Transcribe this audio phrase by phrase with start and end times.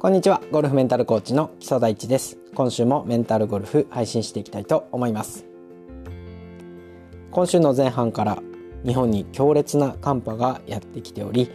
[0.00, 0.40] こんにちは。
[0.52, 2.38] ゴルフメンタルコーチの木曽大地です。
[2.54, 5.44] 今週もメンタルゴルフ配信していきたいと思います。
[7.32, 8.38] 今週の前半から
[8.86, 11.50] 日本に強烈な寒波がやってきており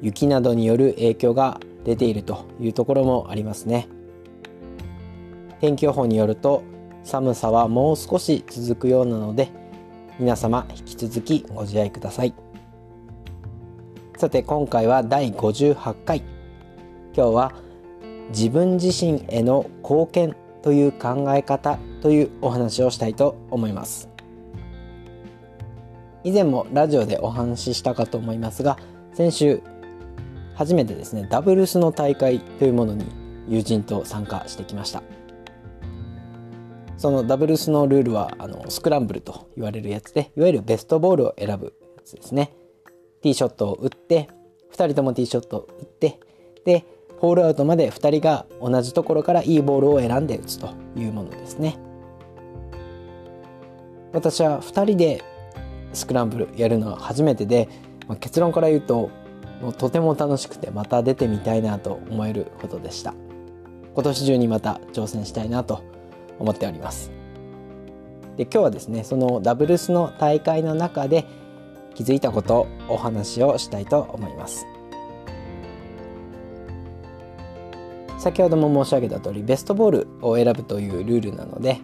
[0.00, 3.88] 雪などによる影響が出ているというところもありますね。
[5.60, 6.62] 天気予報によると
[7.02, 9.50] 寒さはもう少し続くようなので
[10.20, 12.34] 皆様引き続きご自愛ください。
[14.16, 16.22] さて今回は第58回
[17.14, 17.52] 今日は
[18.30, 24.08] 自分自身への貢献という考え方というお話をしたいと思います。
[26.24, 28.78] 以前もラジオでお話ししたかと思いますが
[29.12, 29.60] 先週
[30.54, 33.04] 初めてですねダブルスの大会というものに
[33.48, 35.02] 友人と参加してきました。
[36.96, 42.52] そのダブルスのルールはあのスクランブルと言われるやつでいわゆるベストボールを選ぶやつですね。
[43.22, 44.28] ティーショットを打って
[44.72, 46.20] 2人ともティーショットを打って
[46.64, 46.84] で
[47.22, 51.78] ホールアウトまで2人が同じところからいいボールを選んで打つというものですね。
[54.12, 55.22] 私は2人で
[55.92, 57.68] スクランブルやるのは初めてで、
[58.08, 59.08] まあ、結論から言うと
[59.62, 63.14] もうとても楽しくてまた出てみたいなと思えるほどでした。
[63.94, 65.84] 今年中にまた挑戦したいなと
[66.40, 67.12] 思っております。
[68.36, 71.24] で今日はですねそのダブルスの大会の中で
[71.94, 74.66] 気づいたことをお話をしたいと思います。
[78.22, 81.80] 先ほども申し上げた通りベストボールを選ぶというルールなので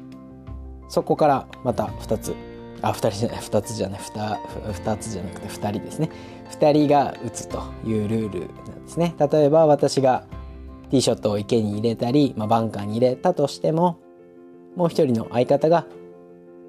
[0.88, 2.36] そこからまた2つ
[2.80, 4.38] あ2人じゃない2つじゃない 2,
[4.72, 6.10] 2つじゃなくて2人ですね。
[6.52, 9.16] 2人が打つというルールなんですね。
[9.18, 10.26] 例えば私が
[10.90, 13.98] ティーショットを池に入れたり、まあ、バンカーに入れたとしても
[14.76, 15.86] もう一人の相方が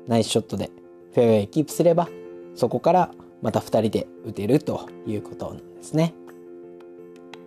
[0.08, 0.72] ナイスショットで
[1.14, 2.09] フェアウェイキープすれば
[2.56, 3.12] そこから
[3.44, 6.16] また2人で打てるということなんですね、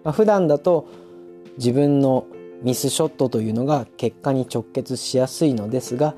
[0.05, 0.89] まあ、普段だと
[1.59, 2.27] 自分の
[2.63, 6.15] ミスショットというのが結果に直結しやすいのですが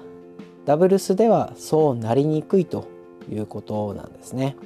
[0.66, 2.86] ダブルスではそうなりにくいと
[3.30, 4.56] いうことなんですね。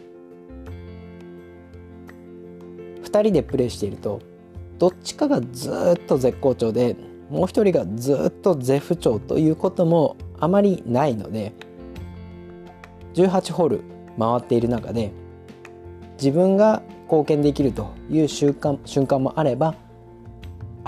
[3.02, 4.20] 2人でプレーしていると
[4.78, 6.94] どっちかがずっと絶好調で
[7.30, 11.52] もう一人がずっと絶不調ということもあまりないので
[13.14, 13.80] 18ホール
[14.18, 15.10] 回っている中で
[16.16, 19.74] 自分が貢献できるという瞬間瞬間もあれば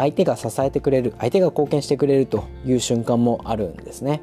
[0.00, 4.22] 相手が支えてくれる相手が貢献してくれるという瞬間もあるんですね。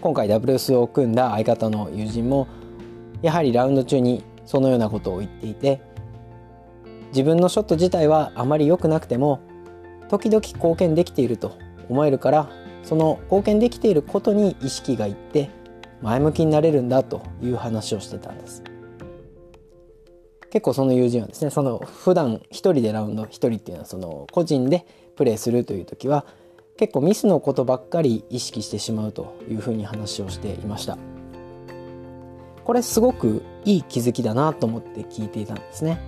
[0.00, 2.48] 今回ダブルスを組んだ相方の友人も
[3.20, 5.82] やはりラウンド中にそのようなことを言っていて
[7.08, 9.40] 自分のショット自体はあまり良くなくても
[10.08, 11.58] 時々貢献できていると
[11.90, 12.48] 思えるから
[12.84, 15.50] その貢献できていることに意識がいって
[16.00, 18.62] 前向きになれるんだという話をしてたんです。
[20.50, 24.86] 結構その友人はですねその普段一人でラウンド一人っていうのはその個人で
[25.16, 26.24] プレーするという時は
[26.78, 30.96] 結構ミスのことばっかり意識してしまうというふうに話をしていました。
[32.64, 35.98] これすごくいい気づきだなと思って聞いていたんですね。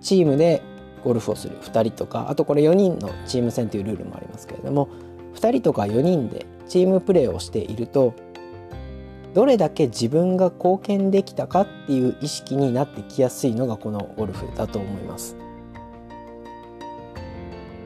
[0.00, 0.62] チームで
[1.02, 4.88] ゴルフをする2人とかあとこれ4人のチーム戦というルールもありますけれども
[5.34, 8.14] 2人とか4人でチームプレーをしていると
[9.34, 15.36] どれだけ自分が貢献できたかっていう意識になってきやすいのがこのゴルフだと思います。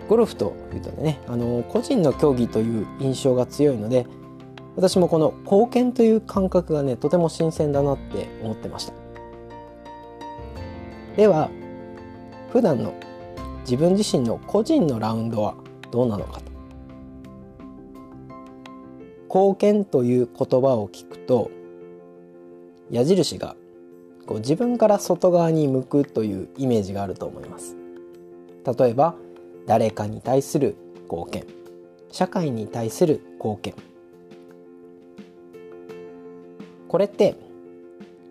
[0.09, 4.07] ゴルフというとねあの個人の競技という印象が強いので
[4.77, 8.93] 私もこの貢献という感覚がねとても新鮮だなって思ってました
[11.17, 11.49] では
[12.53, 12.95] 普段の
[13.61, 15.55] 自分自身の個人のラウンドは
[15.91, 16.53] どうなのかと
[19.29, 21.51] 貢献という言葉を聞くと
[22.91, 23.57] 矢印が
[24.27, 27.77] こう自分から外側に向くというイメージがあると思います。
[28.79, 29.15] 例えば
[29.67, 30.77] 誰かに対する
[31.11, 31.45] 貢献。
[32.11, 33.75] 社会に対する貢献。
[36.89, 37.37] これって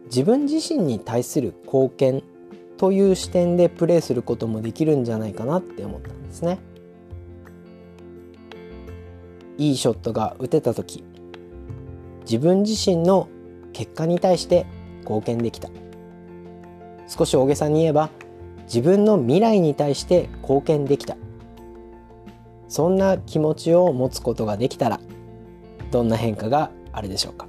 [0.05, 2.23] 自分自身に対する貢献
[2.77, 6.59] という視点でプレーすることもできるんじゃないかなって思ったんですね。
[9.57, 11.03] いいショットが打てた時
[12.23, 13.27] 自分自身の
[13.73, 14.65] 結果に対して
[15.01, 15.69] 貢献できた。
[17.07, 18.09] 少し大げさに言えば
[18.63, 21.17] 自分の未来に対して貢献できた。
[22.67, 24.99] そんな気持ちを持つことができたら
[25.91, 27.47] どんな変化があるでしょうか。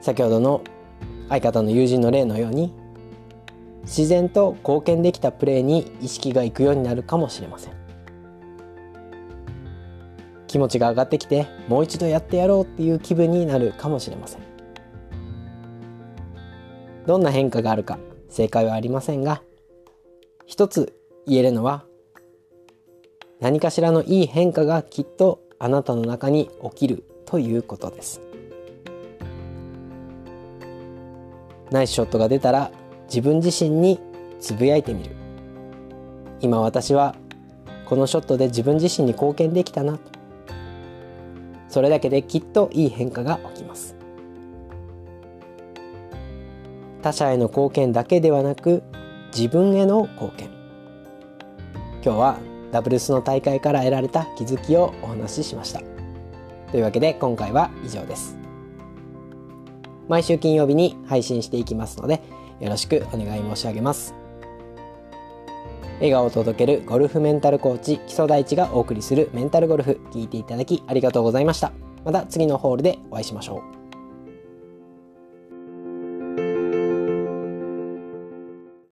[0.00, 0.62] 先ほどの
[1.28, 2.72] 相方の友人の例のように
[3.82, 7.79] 自然と貢献できたプレーに意識がいくようになるかもしれません。
[10.50, 14.40] 気持ちが上がってきてもう一度やってやろうっていう気分になるかもしれません。
[17.06, 19.42] どんな変化があるか正解はありませんが
[20.46, 20.92] 一つ
[21.24, 21.84] 言えるのは
[23.38, 28.20] 何かしらのいい変化がきっとあなたの中に起きるということです。
[31.70, 32.72] ナイスショットが出たら
[33.04, 34.00] 自分自身に
[34.40, 35.14] つぶやいてみる。
[36.40, 37.14] 今私は
[37.86, 40.19] このショットで自分自身に貢献できたなと。
[41.70, 43.96] それだけできっといい変化が起きます。
[47.02, 48.82] 他者への貢献だけではなく
[49.34, 50.50] 自分への貢献。
[52.04, 52.38] 今日は
[52.72, 55.80] ダブルスの大会から得られた気づきをお話ししました。
[56.70, 58.36] というわけで今回は以上です。
[60.08, 62.20] 毎週金曜日に配信していきますので
[62.58, 64.19] よろしくお願い申し上げます。
[66.00, 71.72] 笑顔を届けるゴルフメンタルコーチ木曽大地がお送りするメンタルゴルフ聞いていただきありがとうございました。
[72.04, 73.79] また次のホールでお会いしましょう。